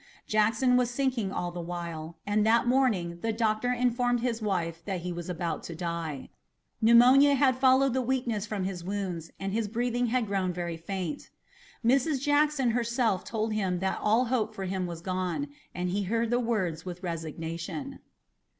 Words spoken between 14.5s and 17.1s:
for him was gone, and he heard the words with